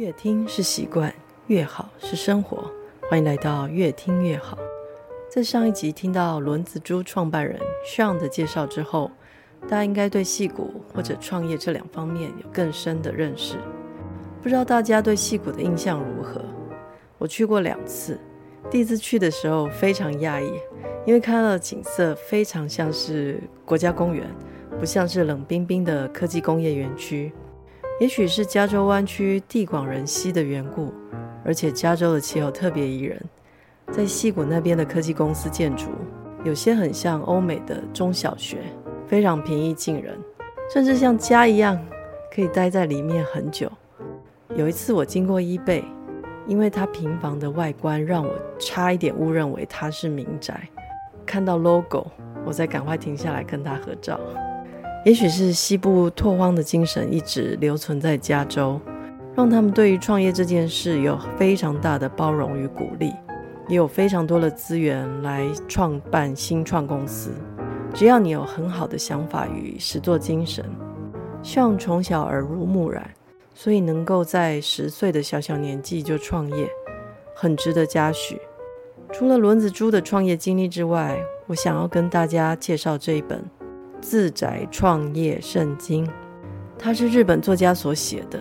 [0.00, 1.12] 越听是习惯，
[1.48, 2.72] 越好是生活。
[3.02, 4.56] 欢迎来到越听越好。
[5.28, 9.10] 在上一集听到轮子猪创办人 Sean 的介绍之后，
[9.64, 13.58] 大家应该对戏谷或者创业这两方面有更深的认识。
[14.42, 16.42] 不知道大家对戏谷的印象如何？
[17.18, 18.18] 我去过两次，
[18.70, 20.50] 第一次去的时候非常讶异，
[21.04, 24.26] 因为看到的景色非常像是国家公园，
[24.78, 27.30] 不像是冷冰冰的科技工业园区。
[28.00, 30.90] 也许是加州湾区地广人稀的缘故，
[31.44, 33.22] 而且加州的气候特别宜人。
[33.92, 35.90] 在矽谷那边的科技公司建筑，
[36.42, 38.62] 有些很像欧美的中小学，
[39.06, 40.18] 非常平易近人，
[40.72, 41.78] 甚至像家一样，
[42.34, 43.70] 可以待在里面很久。
[44.56, 45.84] 有一次我经过 eBay，
[46.46, 50.66] 因为它平房的外观让我差一点误认为它是民宅，
[51.26, 52.06] 看到 logo，
[52.46, 54.18] 我才赶快停下来跟它合照。
[55.02, 58.78] 也许是西部拓荒的精神一直留存在加州，
[59.34, 63.14] 让他们对于创业这件事有非常大的包容与鼓励，
[63.66, 67.30] 也有非常多的资源来创办新创公司。
[67.94, 70.64] 只要你有很好的想法与实作精神，
[71.42, 73.10] 像从小耳濡目染，
[73.54, 76.68] 所以能够在十岁的小小年纪就创业，
[77.34, 78.38] 很值得嘉许。
[79.10, 83.42] 除了轮子猪的创业经历之外，我想要跟大家介绍这一本。
[84.00, 86.08] 自宅创业圣经，
[86.78, 88.40] 它是日本作家所写的。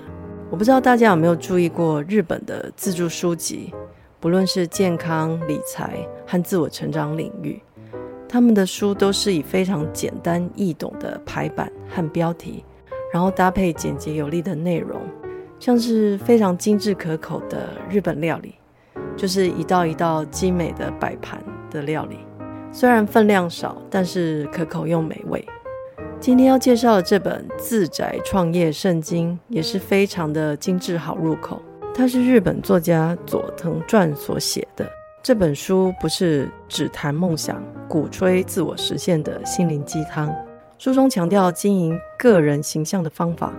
[0.49, 3.73] 我不知道大家有没有注意过日本的自助书籍，
[4.19, 7.61] 不论是健康、理财和自我成长领域，
[8.27, 12.63] 他们的书都是以非常简单易懂的排版和标题，
[13.13, 15.01] 然后搭配简洁有力的内容，
[15.59, 18.55] 像是非常精致可口的日本料理，
[19.15, 22.17] 就是一道一道精美的摆盘的料理。
[22.71, 25.43] 虽然分量少，但是可口又美味。
[26.19, 31.61] 今天要介绍的这本《自宅创业圣经》也是非常的精致好入口。
[31.95, 34.87] 它是日本作家佐藤传所写的。
[35.23, 40.33] 这本书不是只谈梦想、鼓吹自我实现的心灵鸡汤。
[40.77, 43.51] 书中强调经营个人形象的方法、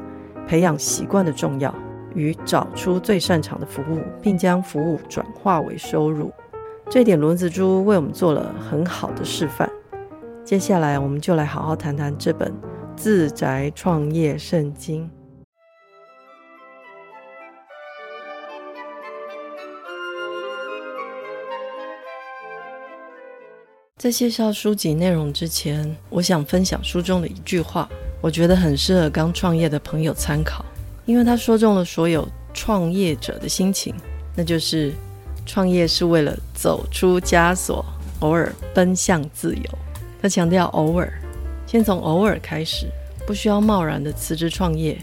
[0.47, 1.75] 培养习惯的重要
[2.15, 6.31] 与找出最擅长的服务，并将服务转化为收入。
[6.91, 9.71] 这点轮子猪为我们做了很好的示范。
[10.45, 12.51] 接下来，我们就来好好谈谈这本
[12.97, 15.05] 《自宅创业圣经》。
[23.97, 27.89] 在介绍书籍内容之前，我想分享书中的一句话，
[28.21, 30.65] 我觉得很适合刚创业的朋友参考，
[31.07, 33.95] 因为他说中了所有创业者的心情，
[34.35, 34.93] 那就是。
[35.47, 37.85] 创业是为了走出枷锁，
[38.21, 39.79] 偶尔奔向自由。
[40.23, 41.13] 他强调偶尔，
[41.67, 42.87] 先从偶尔开始，
[43.27, 44.99] 不需要贸然的辞职创业，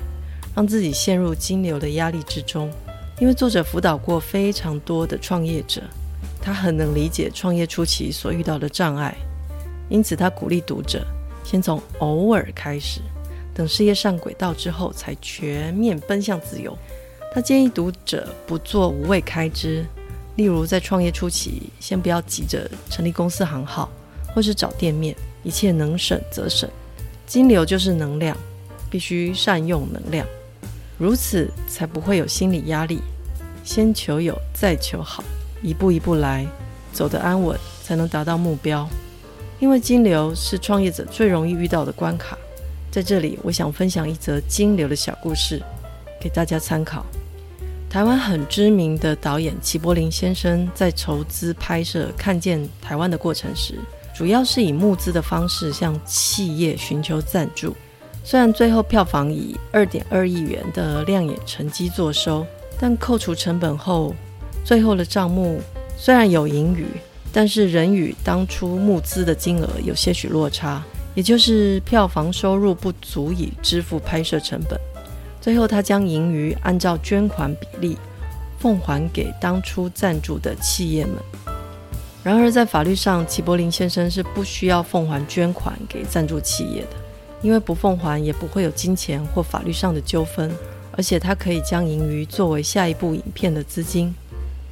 [0.55, 2.71] 让自己陷入金流的压力之中。
[3.19, 5.81] 因为作者辅导过非常多的创业者，
[6.39, 9.15] 他很能理解创业初期所遇到的障碍，
[9.89, 11.05] 因此他鼓励读者
[11.43, 13.01] 先从偶尔开始，
[13.55, 16.77] 等事业上轨道之后，才全面奔向自由。
[17.33, 19.83] 他建议读者不做无谓开支。
[20.37, 23.89] 例如，在创业初期，先不要急着成立公司行号，
[24.33, 26.69] 或是找店面，一切能省则省。
[27.25, 28.37] 金流就是能量，
[28.89, 30.25] 必须善用能量，
[30.97, 32.99] 如此才不会有心理压力。
[33.63, 35.23] 先求有，再求好，
[35.63, 36.45] 一步一步来，
[36.93, 38.87] 走得安稳，才能达到目标。
[39.59, 42.37] 因为金流是创业者最容易遇到的关卡。
[42.91, 45.59] 在这里，我想分享一则金流的小故事，
[46.21, 47.03] 给大家参考。
[47.89, 53.75] 台湾很知名的导演齐柏林先生在筹资拍摄《看见台湾》的过程时，
[54.13, 57.73] 主要是以募资的方式向企业寻求赞助。
[58.25, 62.45] 虽然最后票房以二点二亿元的亮眼成绩作收，
[62.77, 64.13] 但扣除成本后，
[64.65, 65.61] 最后的账目
[65.97, 66.85] 虽然有盈余，
[67.31, 70.83] 但是仍与当初募资的金额有些许落差，
[71.15, 74.77] 也就是票房收入不足以支付拍摄成本。
[75.47, 77.97] 最后，他将盈余按照捐款比例
[78.59, 81.15] 奉还给当初赞助的企业们。
[82.21, 86.97] 然而，在法律上，齐柏林先生是不需要奉还捐款给赞助企业的，
[87.41, 90.51] 因为不奉还也不会有金钱或法律上的纠纷，
[90.91, 94.13] 而且他可以将盈余作为下一部影片的资金。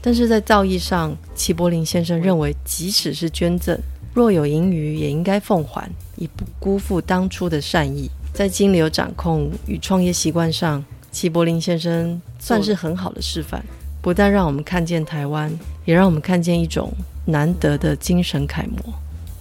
[0.01, 3.79] 但是在造诣上，齐柏林先生认为，即使是捐赠，
[4.13, 8.11] 若有盈余，也应该奉还，以不辜负当初的善意。
[8.35, 13.63] 在金流掌控与创业习惯上，齐柏林先生算是很好的示范。
[14.01, 15.49] 不但让我们看见台湾，
[15.85, 16.91] 也让我们看见一种
[17.25, 18.93] 难得的精神楷模。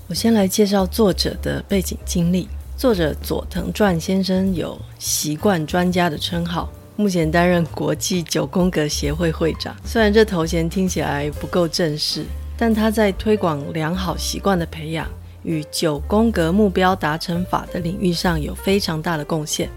[0.06, 2.48] 我先来介绍作者的背景经历。
[2.76, 9.74] 作者佐藤传先生有习惯专家的称号，目前担任国际九宫格协会会长。
[9.84, 12.24] 虽然这头衔听起来不够正式，
[12.56, 15.08] 但他在推广良好习惯的培养
[15.44, 19.70] 与九宫格目标达成法的领域上有非常大的贡献。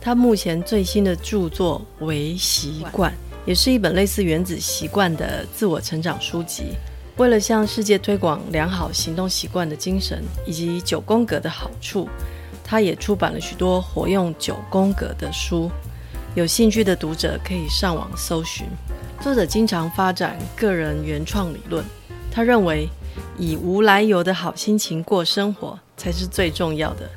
[0.00, 3.10] 他目前最新的著作《为习惯》
[3.44, 6.76] 也是一本类似《原子习惯》的自我成长书籍。
[7.16, 12.08] 为了向世界推广良好行动习惯的精神以及九宫格的好处，
[12.62, 15.70] 他也出版了许多活用九宫格的书。
[16.34, 18.66] 有兴趣的读者可以上网搜寻。
[19.22, 21.82] 作者经常发展个人原创理论，
[22.30, 22.86] 他认为
[23.38, 27.08] 以无来由的好心情过生活才是最重要的，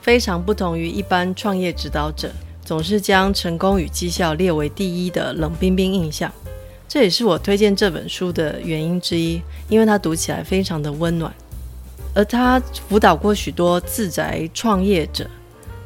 [0.00, 2.30] 非常不同于一般创业指导者
[2.64, 6.32] 总是将成功与绩效列为第一的冷冰冰印象。
[6.88, 11.32] 这也是我推荐这本书的原因之一，因为它读起来非常的温暖。
[12.12, 15.30] 而他辅导过许多自宅创业者，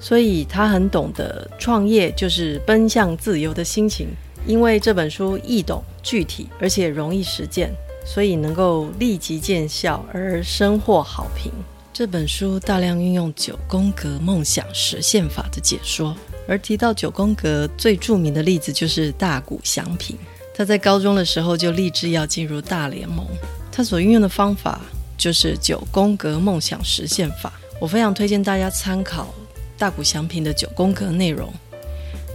[0.01, 4.09] 所以他很懂得创业就是奔向自由的心情。
[4.47, 7.71] 因为这本书易懂、具体，而且容易实践，
[8.05, 11.51] 所以能够立即见效而深获好评。
[11.93, 16.17] 这本书大量运用九宫格梦想实现法的解说，
[16.49, 20.19] 而提到九宫格最著名的例子就是大谷翔平。
[20.53, 23.27] 他在高中的时候就立志要进入大联盟，
[23.71, 24.81] 他所运用的方法
[25.17, 27.53] 就是九宫格梦想实现法。
[27.81, 29.35] 我非常推荐大家参考
[29.79, 31.53] 大谷翔平的九宫格内容，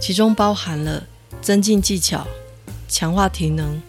[0.00, 1.02] 其中包含了
[1.42, 2.26] 增进技巧、
[2.88, 3.80] 强化体能、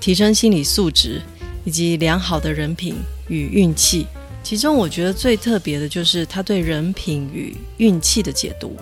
[0.00, 1.20] 提升心理素质
[1.64, 2.96] 以及良好的人品
[3.28, 4.06] 与运气。
[4.42, 8.76] 其中我觉得最特别的就是他对人品与运气的解读。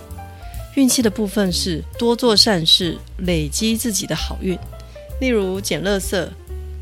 [0.74, 4.58] 运气的部分是多做善事，累积自己的好运。
[5.20, 6.28] 例如捡垃圾、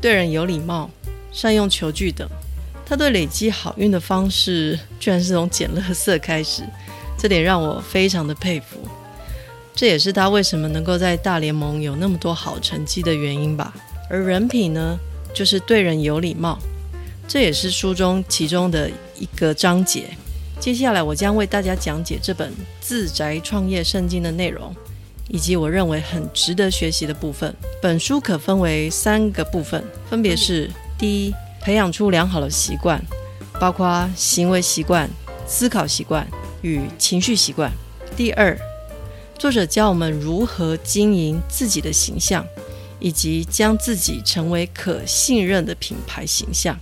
[0.01, 0.89] 对人有礼貌、
[1.31, 2.27] 善用球具等，
[2.85, 6.63] 他对累积好运的方式，居然是从捡垃圾开始，
[7.17, 8.77] 这点让我非常的佩服。
[9.75, 13.73] 这也是他为什么能够在大联盟有那么多好成绩的原因吧。
[14.09, 14.99] 而人品呢，
[15.33, 16.57] 就是对人有礼貌，
[17.27, 20.05] 这也是书中其中的一个章节。
[20.59, 24.73] 接下来我将为大家讲解这本自宅创业圣经的内容。
[25.29, 27.51] 以及我认为很值得学习的部分。
[27.81, 33.01] 本书可分为三个部分，分别是：第一，培养出良好的习惯，
[33.59, 35.09] 包括行为习惯、
[35.47, 36.27] 思考习惯
[36.61, 37.71] 与情绪习惯；
[38.17, 38.55] 第二，
[39.39, 42.45] 作者教我们如何经营自己的形象，
[43.03, 46.79] 以及将自己成为可信任的品牌形象，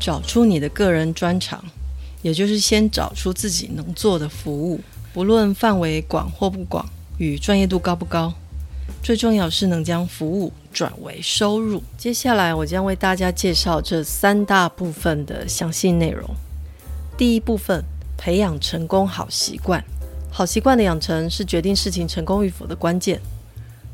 [0.00, 1.62] 找出你的个人专长，
[2.22, 4.80] 也就是先找出自己能做的服务，
[5.12, 6.88] 不论范围广或不广。
[7.18, 8.32] 与专业度高不高？
[9.02, 11.82] 最重要是能将服务转为收入。
[11.98, 16.26] 接下来，我将为大家介绍这三大部分的详细内容。
[17.18, 17.84] 第一部分，
[18.16, 19.84] 培养成功好习惯。
[20.30, 23.20] 好习惯的养成是决定事情成功与否的关键。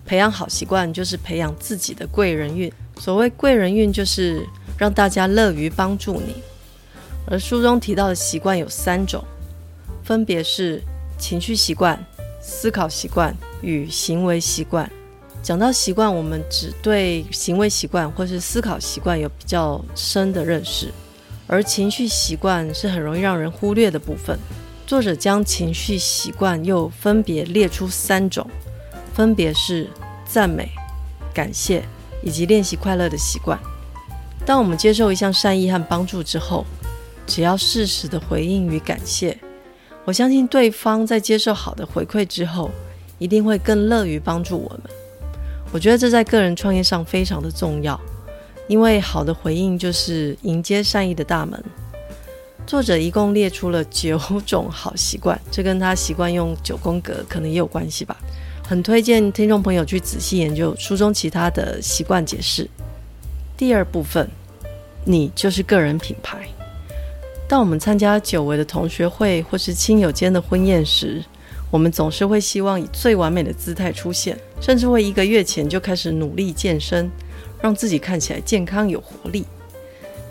[0.07, 2.73] 培养好习惯就是培养自己的贵人运。
[2.99, 4.47] 所谓贵人运，就是
[4.79, 6.37] 让大家乐于帮助你。
[7.29, 9.23] 而书中提到的习惯有三种，
[10.05, 10.81] 分别是
[11.19, 12.03] 情绪习惯。
[12.49, 14.89] 思考习惯与行为习惯。
[15.43, 20.93] 讲到习惯，我们只对行为习惯或是思考习惯有比较深的认识，
[21.49, 24.39] 而情绪习惯是很容易让人忽略的部分。
[24.87, 28.49] 作者将情绪习惯又分别列出三种，
[29.17, 29.89] 分别是
[30.27, 30.71] 赞美、
[31.33, 31.83] 感谢
[32.23, 33.59] 以及练习快乐的习惯。
[34.45, 36.67] 当我们接受一项善意和帮助之后，
[37.27, 39.37] 只要适时的回应与感谢。
[40.05, 42.71] 我相信对方在接受好的回馈之后，
[43.19, 44.83] 一定会更乐于帮助我们。
[45.73, 47.99] 我觉得这在个人创业上非常的重要，
[48.69, 51.65] 因为好的回应就是迎接善意的大门。
[52.67, 58.15] 作者一共列出了九种好习惯，这跟他习惯用九宫格可能也有关系吧。
[58.69, 62.69] 很推荐听众朋友去仔细研究书中其他的习惯解释。
[63.57, 64.29] 第二部分，
[65.05, 66.49] 你就是个人品牌。
[67.49, 71.23] 当我们参加久违的同学会或是亲友间的婚宴时，
[71.71, 77.09] 我们总是会希望以最完美的姿态出现，甚至会一个月前就开始努力健身，
[77.63, 79.47] 让自己看起来健康有活力。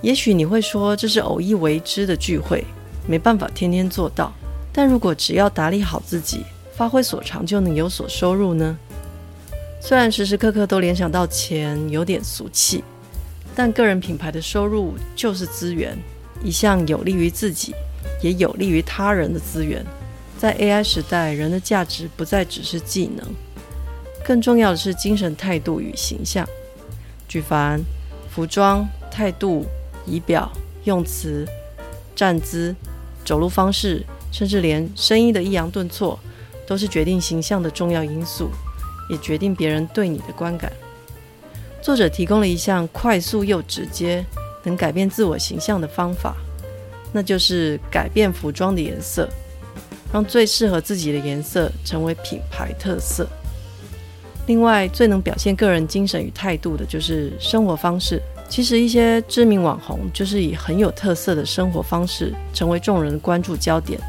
[0.01, 2.65] 也许你会说这是偶一为之的聚会，
[3.07, 4.33] 没办法天天做到。
[4.73, 6.41] 但如果只要打理好自己，
[6.75, 8.77] 发挥所长就能有所收入呢？
[9.79, 12.83] 虽然时时刻刻都联想到钱有点俗气，
[13.55, 15.97] 但个人品牌的收入就是资源。
[16.43, 17.73] 一项有利于自己，
[18.21, 19.83] 也有利于他人的资源。
[20.37, 23.25] 在 AI 时代，人的价值不再只是技能，
[24.25, 26.45] 更重要的是精神态度与形象。
[27.27, 27.81] 举凡
[28.29, 29.65] 服装、态度、
[30.05, 30.51] 仪表、
[30.83, 31.47] 用词、
[32.13, 32.75] 站姿、
[33.23, 36.19] 走路方式，甚至连声音的抑扬顿挫，
[36.67, 38.49] 都是决定形象的重要因素。
[39.07, 40.71] 也决定别人对你的观感。
[41.79, 44.25] 作者提供了一项快速又直接
[44.63, 46.35] 能改变自我形象的方法，
[47.13, 49.29] 那就是改变服装的颜色，
[50.11, 53.27] 让最适合自己的颜色成为品牌特色。
[54.47, 58.19] 另外，最能表现个人精神与态度的就是生活方式。
[58.49, 63.99] 其实，一些知名网红就是以很有特色的生活方式成为众人关注焦点，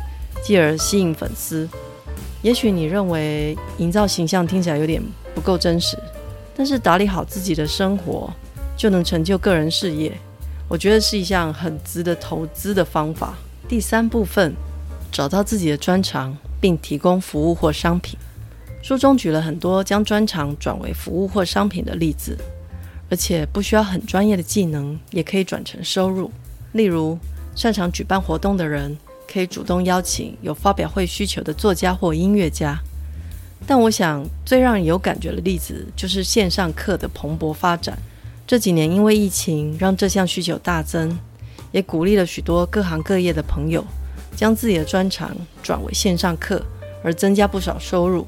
[0.43, 1.69] 继而吸引粉丝。
[2.43, 5.03] 也许你认为营造形象听起来有点
[5.35, 5.97] 不够真实。
[6.57, 8.33] 但是打理好自己的生活，
[8.77, 10.13] 就能成就个人事业。
[10.69, 13.35] 我觉得是一项很值得投资的方法。
[13.69, 14.55] 第三部分，
[15.13, 18.19] 找到自己的专长，并提供服务或商品。
[18.83, 22.39] 书中举了很多将专长转为服务或商品的例子，
[23.11, 26.31] 而且不需要很专业的技能，也可以转成收入。
[26.73, 27.19] 例如，
[27.55, 28.97] 擅长举办活动的人，
[29.37, 32.79] 可以主动邀请有发表会需求的作家或音乐家。
[33.67, 37.99] 但我想，最让人有感觉的例子就是线上课的蓬勃发展。
[38.47, 41.19] 这几年因为疫情，让这项需求大增，
[41.71, 43.85] 也鼓励了许多各行各业的朋友
[44.35, 46.65] 将自己的专长转为线上课，
[47.05, 48.27] 而增加不少收入。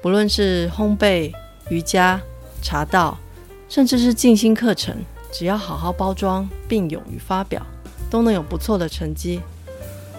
[0.00, 1.32] 不论是烘焙、
[1.68, 2.20] 瑜伽、
[2.62, 3.18] 茶道，
[3.68, 4.94] 甚至是静心课程，
[5.32, 7.60] 只要好好包装并勇于发表，
[8.08, 9.40] 都能有不错的成绩，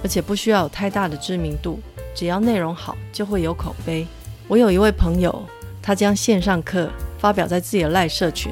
[0.04, 1.80] 而且不需要有太大的知名度。
[2.14, 4.06] 只要内容好，就会有口碑。
[4.48, 5.44] 我有一位朋友，
[5.82, 8.52] 他将线上课发表在自己的赖社群，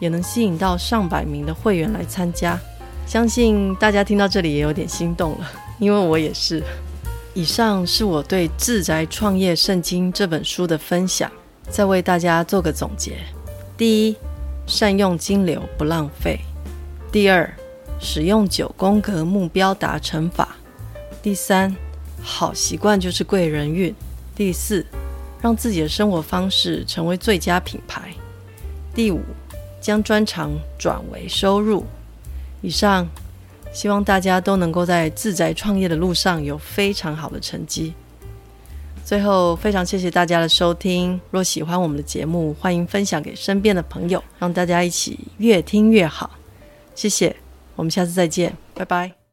[0.00, 2.58] 也能吸引到上百名的会员来参加。
[3.06, 5.48] 相信大家听到这里也有点心动了，
[5.78, 6.60] 因为我也是。
[7.34, 11.30] 以上是我对《自宅创业圣经》这本书的分享，
[11.68, 13.18] 再为大家做个总结：
[13.76, 14.16] 第一，
[14.66, 16.38] 善用金流不浪费；
[17.12, 17.48] 第二，
[18.00, 20.48] 使用九宫格目标达成法；
[21.26, 21.74] 第三，
[22.22, 23.92] 好习惯就是贵人运。
[24.36, 24.86] 第四，
[25.42, 28.14] 让自己的生活方式成为最佳品牌。
[28.94, 29.20] 第五，
[29.80, 31.84] 将专长转为收入。
[32.62, 33.08] 以上，
[33.72, 37.92] 希望大家都能够在自宅创业的路上有非常好的成绩。
[39.04, 41.20] 最后，非常谢谢大家的收听。
[41.32, 46.30] 若喜欢我们的节目，欢迎分享给身边的朋友，让大家一起越听越好。
[46.94, 47.34] 谢谢，
[47.74, 49.25] 我们下次再见，拜拜。